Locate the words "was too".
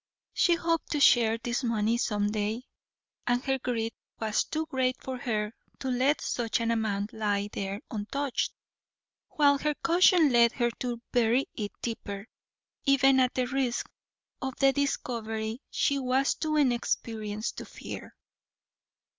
4.19-4.65, 15.99-16.55